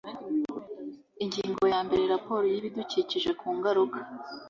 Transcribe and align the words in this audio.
Ingingo 1.23 1.63
ya 1.73 1.79
mbere 1.85 2.03
Raporo 2.13 2.43
y 2.49 2.55
ibidukikije 2.59 3.31
ku 3.39 3.47
ngaruka 3.57 3.99